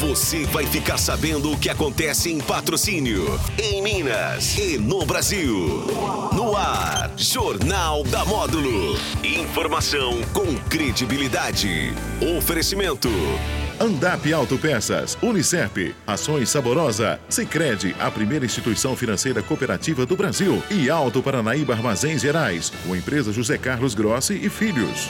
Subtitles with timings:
[0.00, 5.86] Você vai ficar sabendo o que acontece em patrocínio, em Minas e no Brasil.
[6.34, 8.98] No ar, Jornal da Módulo.
[9.24, 11.94] Informação com credibilidade.
[12.36, 13.08] Oferecimento.
[13.80, 21.22] Andap Autopeças, Unicep, Ações Saborosa, Sicredi, a primeira instituição financeira cooperativa do Brasil e Alto
[21.22, 25.08] Paranaíba Armazéns Gerais, com empresa José Carlos Grossi e Filhos.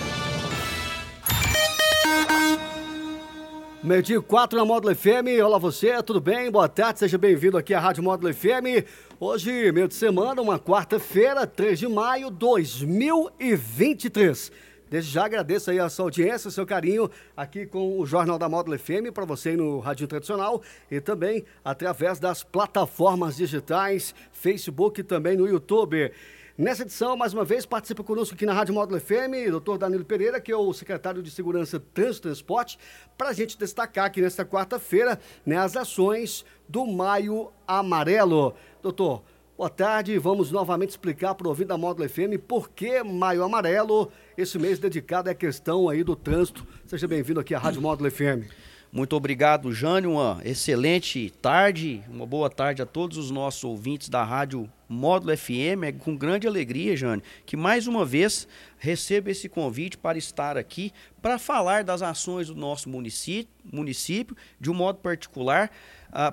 [3.86, 5.40] Meio-dia 4 na Módulo FM.
[5.44, 6.50] Olá você, tudo bem?
[6.50, 8.84] Boa tarde, seja bem-vindo aqui à Rádio Módulo FM.
[9.20, 14.50] Hoje, meio de semana, uma quarta-feira, 3 de maio de 2023.
[14.90, 18.76] Desde já agradeço aí a sua audiência, seu carinho aqui com o Jornal da Módulo
[18.76, 20.60] FM para você aí no Rádio Tradicional
[20.90, 26.10] e também através das plataformas digitais, Facebook e também no YouTube.
[26.58, 30.40] Nessa edição, mais uma vez, participa conosco aqui na Rádio Módulo FM, doutor Danilo Pereira,
[30.40, 32.78] que é o secretário de Segurança Trânsito e Transporte,
[33.18, 38.54] para a gente destacar aqui nesta quarta-feira né, as ações do Maio Amarelo.
[38.82, 39.22] Doutor,
[39.54, 40.18] boa tarde.
[40.18, 44.78] Vamos novamente explicar para o ouvinte da Módulo FM por que Maio Amarelo, esse mês
[44.78, 46.66] dedicado à questão aí do trânsito.
[46.86, 48.48] Seja bem-vindo aqui à Rádio Módulo FM.
[48.92, 50.12] Muito obrigado, Jânio.
[50.12, 55.82] Uma excelente tarde, uma boa tarde a todos os nossos ouvintes da Rádio Módulo FM.
[55.84, 58.46] É com grande alegria, Jânio, que mais uma vez
[58.78, 64.70] recebo esse convite para estar aqui para falar das ações do nosso município, município de
[64.70, 65.70] um modo particular,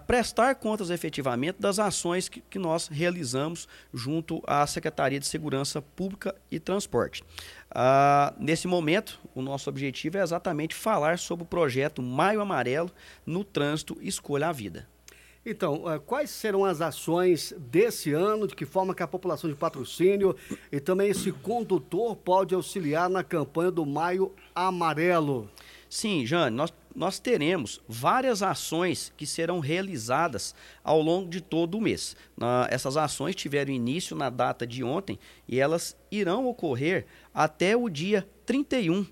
[0.07, 6.35] prestar contas efetivamente das ações que, que nós realizamos junto à Secretaria de Segurança Pública
[6.49, 7.23] e Transporte.
[7.73, 12.91] Uh, nesse momento, o nosso objetivo é exatamente falar sobre o projeto Maio Amarelo
[13.25, 14.87] no Trânsito Escolha a Vida.
[15.45, 19.55] Então, uh, quais serão as ações desse ano, de que forma que a população de
[19.55, 20.35] patrocínio
[20.71, 25.49] e também esse condutor pode auxiliar na campanha do Maio Amarelo?
[25.93, 31.81] Sim, Jane, nós, nós teremos várias ações que serão realizadas ao longo de todo o
[31.81, 32.15] mês.
[32.35, 37.87] Uh, essas ações tiveram início na data de ontem e elas irão ocorrer até o
[37.89, 39.07] dia 31 uh,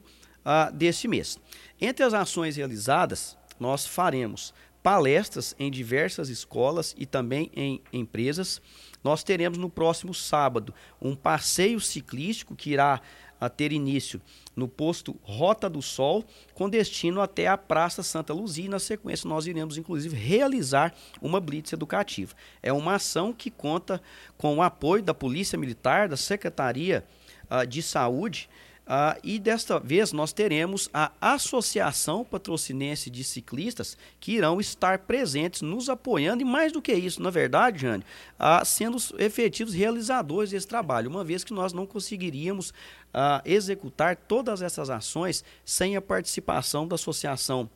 [0.73, 1.37] deste mês.
[1.79, 8.59] Entre as ações realizadas, nós faremos palestras em diversas escolas e também em empresas.
[9.03, 12.99] Nós teremos no próximo sábado um passeio ciclístico que irá
[13.41, 14.21] a ter início
[14.55, 18.65] no posto Rota do Sol, com destino até a Praça Santa Luzia.
[18.65, 22.35] E na sequência, nós iremos, inclusive, realizar uma blitz educativa.
[22.61, 23.99] É uma ação que conta
[24.37, 27.03] com o apoio da Polícia Militar, da Secretaria
[27.49, 28.47] uh, de Saúde.
[28.87, 35.61] Uh, e desta vez nós teremos a Associação Patrocinense de Ciclistas que irão estar presentes,
[35.61, 38.03] nos apoiando, e mais do que isso, na verdade, Jane,
[38.39, 44.15] uh, sendo os efetivos realizadores desse trabalho, uma vez que nós não conseguiríamos uh, executar
[44.15, 47.69] todas essas ações sem a participação da Associação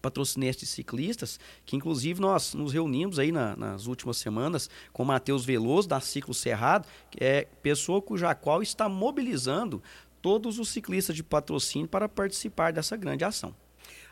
[0.00, 5.44] patrocinense de ciclistas, que inclusive nós nos reunimos aí na, nas últimas semanas com Matheus
[5.44, 9.82] Veloso, da Ciclo Cerrado, que é pessoa cuja qual está mobilizando
[10.22, 13.54] todos os ciclistas de patrocínio para participar dessa grande ação.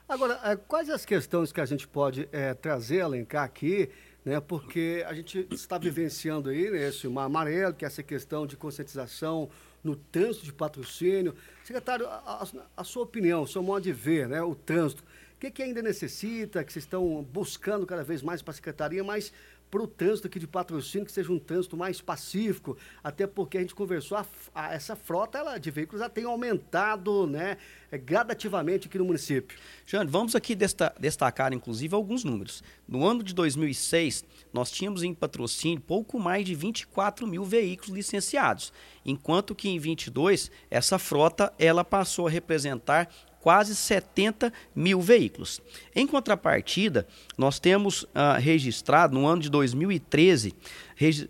[0.08, 3.88] Agora, eh, quais as questões que a gente pode é, trazer, elencar aqui,
[4.24, 8.46] né, porque a gente está vivenciando aí né, esse mar amarelo, que é essa questão
[8.46, 9.48] de conscientização
[9.82, 11.34] no trânsito de patrocínio.
[11.64, 12.46] Secretário, a, a,
[12.78, 15.04] a sua opinião, o seu modo de ver né, o trânsito,
[15.36, 19.02] o que, que ainda necessita, que vocês estão buscando cada vez mais para a Secretaria,
[19.02, 19.32] mas
[19.70, 23.60] para o trânsito aqui de patrocínio, que seja um trânsito mais pacífico, até porque a
[23.60, 27.56] gente conversou, a, a, essa frota ela, de veículos já tem aumentado né,
[27.90, 29.56] é, gradativamente aqui no município.
[29.86, 32.64] Jane, vamos aqui desta, destacar, inclusive, alguns números.
[32.88, 38.72] No ano de 2006, nós tínhamos em patrocínio pouco mais de 24 mil veículos licenciados,
[39.04, 43.08] enquanto que em 22, essa frota ela passou a representar
[43.40, 45.60] quase 70 mil veículos.
[45.94, 47.06] Em contrapartida,
[47.36, 50.54] nós temos uh, registrado no ano de 2013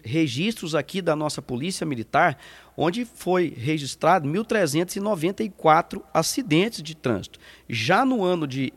[0.02, 2.36] registros aqui da nossa Polícia Militar,
[2.76, 7.38] onde foi registrado 1.394 acidentes de trânsito.
[7.68, 8.72] Já no ano de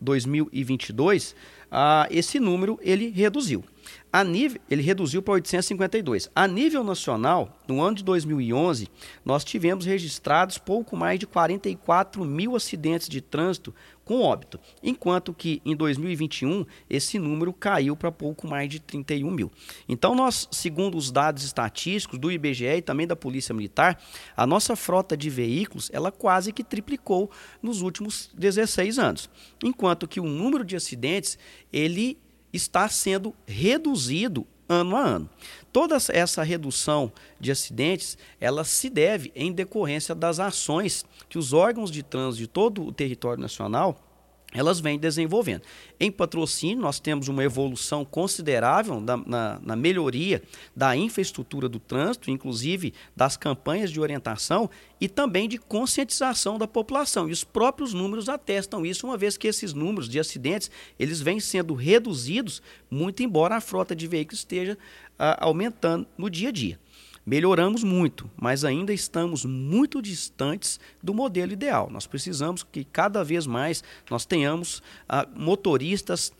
[0.00, 3.62] 2022, uh, esse número ele reduziu.
[4.10, 6.30] A nível, ele reduziu para 852.
[6.34, 8.88] A nível nacional, no ano de 2011,
[9.22, 13.74] nós tivemos registrados pouco mais de 44 mil acidentes de trânsito
[14.06, 19.52] com óbito, enquanto que em 2021 esse número caiu para pouco mais de 31 mil.
[19.86, 24.00] Então, nós, segundo os dados estatísticos do IBGE e também da Polícia Militar,
[24.34, 27.30] a nossa frota de veículos ela quase que triplicou
[27.62, 29.28] nos últimos 16 anos,
[29.62, 31.38] enquanto que o número de acidentes
[31.70, 32.16] ele
[32.52, 35.30] está sendo reduzido ano a ano.
[35.72, 41.90] Toda essa redução de acidentes, ela se deve em decorrência das ações que os órgãos
[41.90, 44.07] de trânsito de todo o território nacional
[44.54, 45.62] elas vêm desenvolvendo.
[46.00, 50.42] Em patrocínio, nós temos uma evolução considerável na, na, melhoria
[50.74, 57.28] da infraestrutura do trânsito, inclusive das campanhas de orientação e também de conscientização da população.
[57.28, 61.40] E os próprios números atestam isso, uma vez que esses números de acidentes eles vêm
[61.40, 64.78] sendo reduzidos, muito embora a frota de veículos esteja
[65.18, 66.78] ah, aumentando no dia a dia.
[67.28, 71.90] Melhoramos muito, mas ainda estamos muito distantes do modelo ideal.
[71.90, 76.32] Nós precisamos que cada vez mais nós tenhamos ah, motoristas,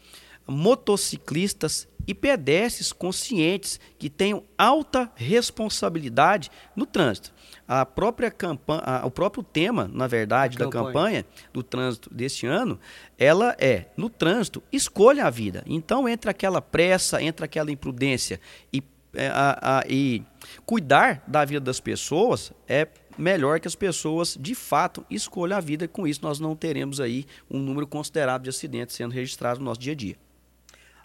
[0.46, 7.34] motociclistas e pedestres conscientes que tenham alta responsabilidade no trânsito.
[7.68, 10.86] A própria campanha, o próprio tema, na verdade, da campanha.
[10.86, 12.80] campanha do trânsito deste ano,
[13.18, 15.62] ela é no trânsito escolha a vida.
[15.66, 18.40] Então, entre aquela pressa, entre aquela imprudência
[18.72, 18.82] e
[19.14, 20.22] é, a, a, e
[20.64, 22.86] cuidar da vida das pessoas é
[23.16, 25.88] melhor que as pessoas de fato escolham a vida.
[25.88, 29.80] Com isso, nós não teremos aí um número considerável de acidentes sendo registrados no nosso
[29.80, 30.16] dia a dia.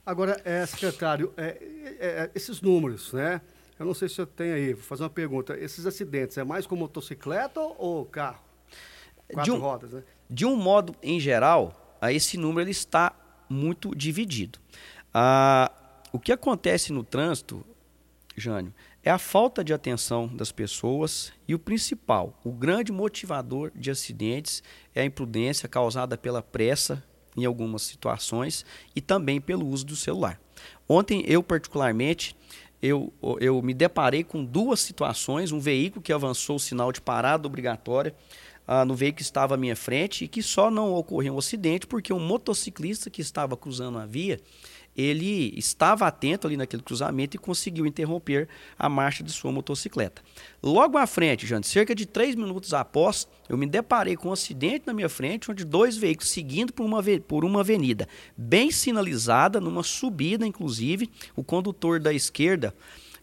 [0.06, 1.58] Agora, é, secretário, é,
[2.00, 3.42] é, é esses números, né?
[3.80, 5.58] Eu não sei se eu tenho aí, vou fazer uma pergunta.
[5.58, 8.44] Esses acidentes é mais com motocicleta ou carro?
[9.32, 10.04] Quatro de um, rodas, né?
[10.30, 13.16] De um modo em geral, esse número ele está
[13.50, 14.60] muito dividido.
[15.14, 15.72] Ah,
[16.12, 17.66] o que acontece no trânsito
[18.36, 18.74] Jânio,
[19.04, 24.64] é a falta de atenção das pessoas e o principal, o grande motivador de acidentes
[24.96, 27.04] é a imprudência causada pela pressa
[27.36, 28.66] em algumas situações
[28.96, 30.40] e também pelo uso do celular.
[30.88, 32.36] Ontem eu particularmente
[32.82, 37.48] eu, eu me deparei com duas situações, um veículo que avançou o sinal de parada
[37.48, 38.14] obrigatória
[38.68, 41.88] ah, no veículo que estava à minha frente e que só não ocorreu um acidente
[41.88, 44.40] porque um motociclista que estava cruzando a via
[44.96, 48.48] ele estava atento ali naquele cruzamento e conseguiu interromper
[48.78, 50.22] a marcha de sua motocicleta.
[50.62, 54.88] Logo à frente, Jante, cerca de três minutos após, eu me deparei com um acidente
[54.88, 58.08] na minha frente, onde dois veículos seguindo por uma, por uma avenida
[58.38, 62.74] bem sinalizada, numa subida, inclusive, o condutor da esquerda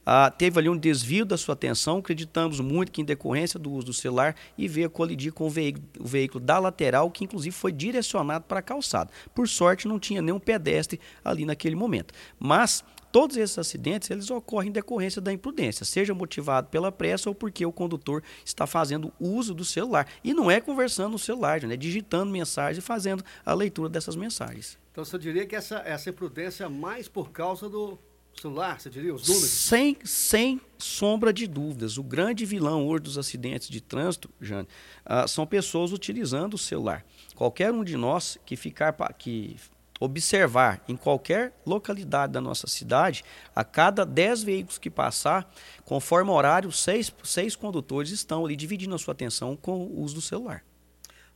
[0.05, 3.87] ah, teve ali um desvio da sua atenção, acreditamos muito que em decorrência do uso
[3.87, 7.73] do celular e veio colidir com o veículo, o veículo da lateral, que inclusive foi
[7.73, 9.11] direcionado para a calçada.
[9.35, 12.15] Por sorte, não tinha nenhum pedestre ali naquele momento.
[12.39, 17.35] Mas todos esses acidentes eles ocorrem em decorrência da imprudência, seja motivado pela pressa ou
[17.35, 20.07] porque o condutor está fazendo uso do celular.
[20.23, 24.79] E não é conversando no celular, é digitando mensagens e fazendo a leitura dessas mensagens.
[24.93, 27.99] Então você diria que essa, essa imprudência é mais por causa do,
[28.41, 29.51] celular, você diria, os números?
[29.51, 31.99] Sem, sem sombra de dúvidas.
[31.99, 34.69] O grande vilão hoje dos acidentes de trânsito, Jane,
[35.07, 37.05] uh, são pessoas utilizando o celular.
[37.35, 39.57] Qualquer um de nós que ficar que
[40.01, 43.23] observar em qualquer localidade da nossa cidade,
[43.55, 45.53] a cada 10 veículos que passar,
[45.85, 50.21] conforme horário, seis, seis condutores estão ali dividindo a sua atenção com o uso do
[50.23, 50.65] celular.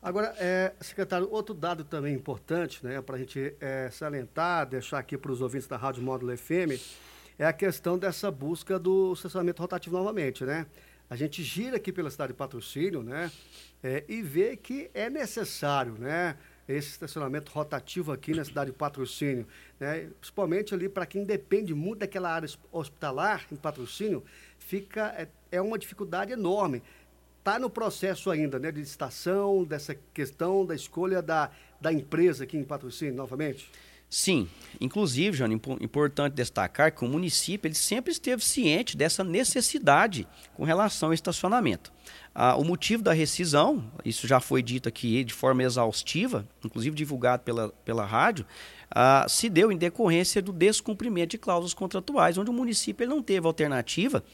[0.05, 5.17] Agora, é, secretário, outro dado também importante, né, para a gente é, salientar, deixar aqui
[5.17, 6.79] para os ouvintes da Rádio Módulo FM,
[7.39, 10.67] é a questão dessa busca do estacionamento rotativo novamente, né?
[11.09, 13.33] A gente gira aqui pela cidade de Patrocínio, né,
[13.83, 16.37] é, e vê que é necessário, né,
[16.69, 19.47] esse estacionamento rotativo aqui na cidade de Patrocínio,
[19.81, 24.23] né, principalmente ali para quem depende muito daquela área hospitalar em Patrocínio,
[24.59, 26.83] fica é, é uma dificuldade enorme
[27.45, 32.57] está no processo ainda, né, de licitação, dessa questão da escolha da, da empresa aqui
[32.57, 33.71] em patrocínio novamente?
[34.09, 34.49] Sim,
[34.81, 41.09] inclusive, João, importante destacar que o município ele sempre esteve ciente dessa necessidade com relação
[41.09, 41.93] ao estacionamento.
[42.35, 47.43] Ah, o motivo da rescisão, isso já foi dito aqui de forma exaustiva, inclusive divulgado
[47.43, 48.47] pela, pela rádio,
[48.91, 53.23] ah, se deu em decorrência do descumprimento de cláusulas contratuais, onde o município ele não
[53.23, 54.25] teve alternativa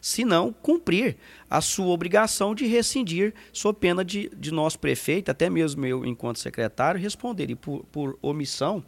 [0.00, 1.16] se não cumprir
[1.48, 6.38] a sua obrigação de rescindir, sob pena de, de nosso prefeito, até mesmo eu, enquanto
[6.38, 8.84] secretário, responder por, por omissão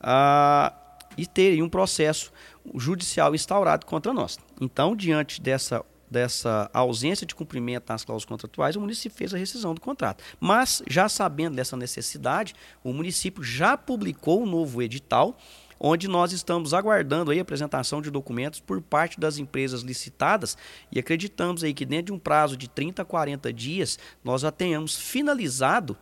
[0.00, 0.72] ah,
[1.16, 2.32] e ter um processo
[2.74, 4.38] judicial instaurado contra nós.
[4.60, 9.74] Então, diante dessa dessa ausência de cumprimento das cláusulas contratuais, o município fez a rescisão
[9.74, 10.22] do contrato.
[10.38, 15.36] Mas, já sabendo dessa necessidade, o município já publicou um novo edital
[15.78, 20.56] onde nós estamos aguardando aí a apresentação de documentos por parte das empresas licitadas
[20.90, 24.50] e acreditamos aí que dentro de um prazo de 30 a 40 dias nós já
[24.50, 25.96] tenhamos finalizado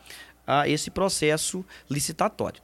[0.46, 2.62] ah, esse processo licitatório.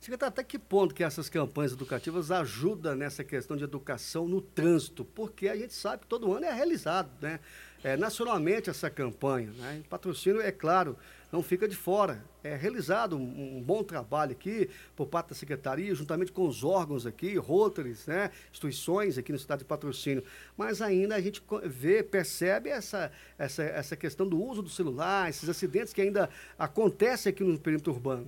[0.00, 5.04] Secretário, até que ponto que essas campanhas educativas ajudam nessa questão de educação no trânsito?
[5.04, 7.40] Porque a gente sabe que todo ano é realizado, né?
[7.82, 9.50] É, nacionalmente essa campanha.
[9.56, 9.82] Né?
[9.88, 10.96] Patrocínio, é claro,
[11.30, 12.24] não fica de fora.
[12.42, 17.06] É realizado um, um, bom trabalho aqui por parte da Secretaria, juntamente com os órgãos
[17.06, 20.24] aqui, Rotaries, né, instituições aqui na cidade de patrocínio.
[20.56, 25.48] Mas ainda a gente vê, percebe essa, essa, essa questão do uso do celular, esses
[25.48, 28.26] acidentes que ainda acontecem aqui no perímetro urbano.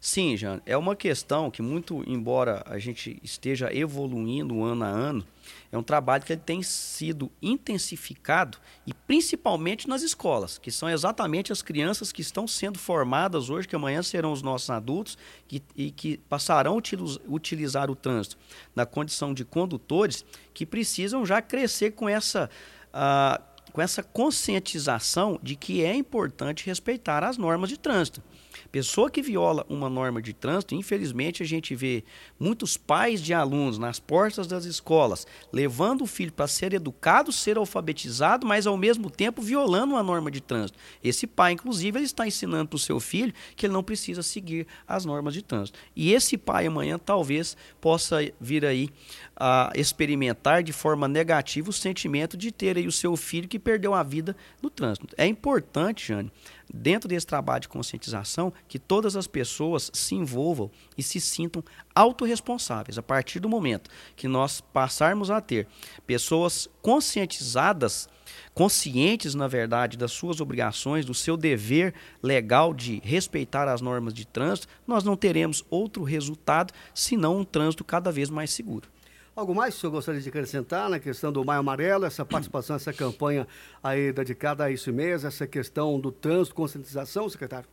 [0.00, 5.26] Sim, Jean, é uma questão que muito, embora a gente esteja evoluindo ano a ano,
[5.72, 11.62] é um trabalho que tem sido intensificado e principalmente nas escolas, que são exatamente as
[11.62, 15.16] crianças que estão sendo formadas hoje, que amanhã serão os nossos adultos
[15.48, 18.36] que, e que passarão a utilizar o trânsito
[18.76, 22.50] na condição de condutores, que precisam já crescer com essa.
[22.92, 28.22] Uh, com essa conscientização de que é importante respeitar as normas de trânsito.
[28.70, 32.04] Pessoa que viola uma norma de trânsito, infelizmente a gente vê
[32.38, 37.56] muitos pais de alunos nas portas das escolas levando o filho para ser educado, ser
[37.56, 40.78] alfabetizado, mas ao mesmo tempo violando uma norma de trânsito.
[41.02, 44.66] Esse pai, inclusive, ele está ensinando para o seu filho que ele não precisa seguir
[44.86, 45.78] as normas de trânsito.
[45.94, 48.90] E esse pai amanhã talvez possa vir aí
[49.36, 53.94] a experimentar de forma negativa o sentimento de ter aí o seu filho que perdeu
[53.94, 55.08] a vida no trânsito.
[55.16, 56.30] É importante, Jane,
[56.74, 61.62] dentro desse trabalho de conscientização, que todas as pessoas se envolvam e se sintam
[61.94, 62.98] autorresponsáveis.
[62.98, 65.68] A partir do momento que nós passarmos a ter
[66.04, 68.08] pessoas conscientizadas,
[68.52, 74.26] conscientes, na verdade, das suas obrigações, do seu dever legal de respeitar as normas de
[74.26, 78.88] trânsito, nós não teremos outro resultado senão um trânsito cada vez mais seguro.
[79.36, 82.76] Algo mais que o senhor gostaria de acrescentar na questão do Maio Amarelo, essa participação,
[82.76, 83.48] essa campanha
[83.82, 87.68] aí dedicada a isso mesmo, essa questão do trânsito, conscientização, secretário?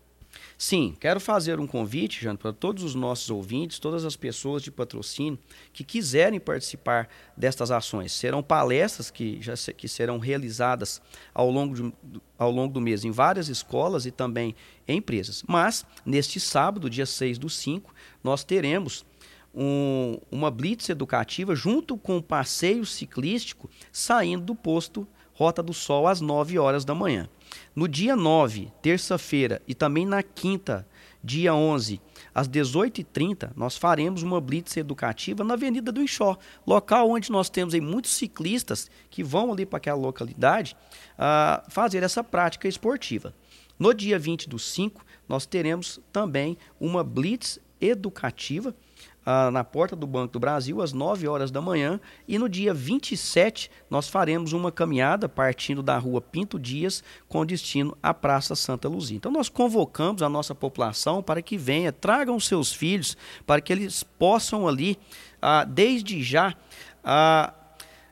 [0.57, 4.71] Sim, quero fazer um convite, Jano, para todos os nossos ouvintes, todas as pessoas de
[4.71, 5.37] patrocínio
[5.71, 8.11] que quiserem participar destas ações.
[8.11, 10.99] Serão palestras que, já se, que serão realizadas
[11.31, 14.55] ao longo, de, ao longo do mês em várias escolas e também
[14.87, 15.43] em empresas.
[15.47, 19.05] Mas, neste sábado, dia 6 do 5, nós teremos
[19.53, 26.07] um, uma blitz educativa junto com um passeio ciclístico saindo do posto Rota do Sol
[26.07, 27.27] às 9 horas da manhã.
[27.75, 30.87] No dia 9, terça-feira, e também na quinta,
[31.23, 31.99] dia 11,
[32.33, 37.73] às 18h30, nós faremos uma blitz educativa na Avenida do Inchó, local onde nós temos
[37.73, 40.75] aí muitos ciclistas que vão ali para aquela localidade
[41.17, 43.33] uh, fazer essa prática esportiva.
[43.77, 48.75] No dia 20 do 5, nós teremos também uma blitz educativa
[49.25, 52.73] ah, na porta do Banco do Brasil às 9 horas da manhã e no dia
[52.73, 58.87] 27 nós faremos uma caminhada partindo da rua Pinto Dias com destino à Praça Santa
[58.87, 59.17] Luzia.
[59.17, 64.03] Então nós convocamos a nossa população para que venha, tragam seus filhos, para que eles
[64.03, 64.97] possam ali,
[65.41, 66.55] ah, desde já,
[67.03, 67.53] ah,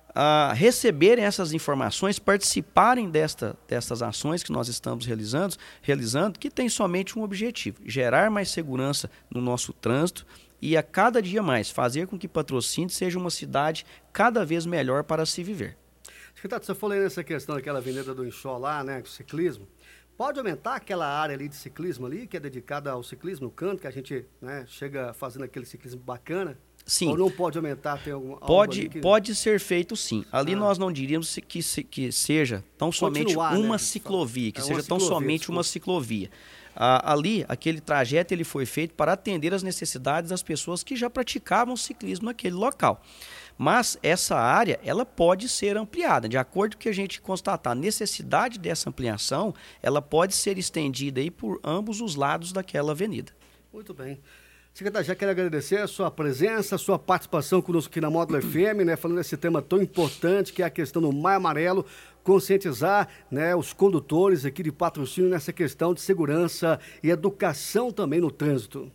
[0.10, 6.68] Uh, receberem essas informações, participarem desta, dessas ações que nós estamos realizando, realizando, que tem
[6.68, 10.26] somente um objetivo: gerar mais segurança no nosso trânsito,
[10.62, 15.04] e a cada dia mais fazer com que Patrocínio seja uma cidade cada vez melhor
[15.04, 15.78] para se viver.
[16.36, 19.68] Secretário, você falou aí nessa questão daquela avenida do Enxó lá, né, com ciclismo.
[20.18, 23.82] Pode aumentar aquela área ali de ciclismo ali, que é dedicada ao ciclismo, no canto,
[23.82, 26.58] que a gente né, chega fazendo aquele ciclismo bacana?
[26.86, 27.10] Sim.
[27.10, 28.04] Ou não pode aumentar?
[28.04, 29.00] Tem algum, pode, que...
[29.00, 30.26] pode ser feito sim.
[30.32, 30.58] Ali ah.
[30.58, 33.78] nós não diríamos que, que seja tão somente Continuar, uma né?
[33.78, 35.58] ciclovia, que é seja tão somente desculpa.
[35.58, 36.30] uma ciclovia.
[36.80, 41.76] Ali, aquele trajeto ele foi feito para atender as necessidades das pessoas que já praticavam
[41.76, 43.04] ciclismo naquele local.
[43.58, 46.30] Mas essa área, ela pode ser ampliada.
[46.30, 51.20] De acordo com que a gente constatar a necessidade dessa ampliação, ela pode ser estendida
[51.20, 53.34] aí por ambos os lados daquela avenida.
[53.74, 54.18] Muito bem.
[54.74, 58.86] Secretário, já quero agradecer a sua presença, a sua participação conosco aqui na Módulo FM,
[58.86, 61.86] né, falando desse tema tão importante que é a questão do Maio Amarelo,
[62.30, 68.30] conscientizar né, os condutores aqui de patrocínio nessa questão de segurança e educação também no
[68.30, 68.92] trânsito.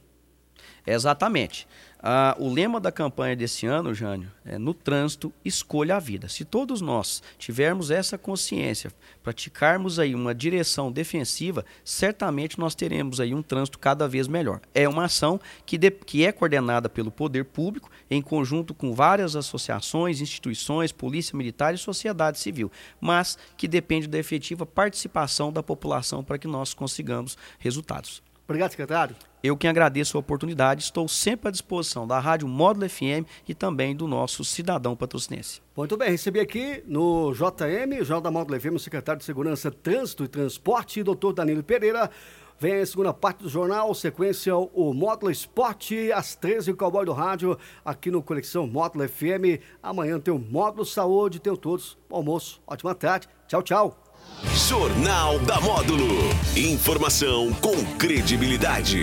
[0.86, 1.66] Exatamente.
[2.06, 6.28] Ah, o lema da campanha desse ano, Jânio, é no trânsito, escolha a vida.
[6.28, 8.92] Se todos nós tivermos essa consciência,
[9.22, 14.60] praticarmos aí uma direção defensiva, certamente nós teremos aí um trânsito cada vez melhor.
[14.74, 19.34] É uma ação que, de, que é coordenada pelo poder público, em conjunto com várias
[19.34, 22.70] associações, instituições, polícia militar e sociedade civil,
[23.00, 28.22] mas que depende da efetiva participação da população para que nós consigamos resultados.
[28.46, 29.16] Obrigado, secretário.
[29.42, 33.94] Eu que agradeço a oportunidade, estou sempre à disposição da Rádio Módulo FM e também
[33.94, 35.60] do nosso cidadão patrocinense.
[35.76, 40.24] Muito bem, recebi aqui no JM, Jornal da Módulo FM, o secretário de Segurança, Trânsito
[40.24, 42.10] e Transporte, doutor Danilo Pereira.
[42.58, 47.12] Vem a segunda parte do jornal, sequência o Módulo Esporte, às 13 o Cowboy do
[47.12, 49.60] Rádio, aqui no Conexão Módulo FM.
[49.82, 54.03] Amanhã tem o Módulo Saúde, tenham todos bom almoço, ótima tarde, tchau, tchau.
[54.68, 56.30] Jornal da Módulo.
[56.56, 59.02] Informação com credibilidade.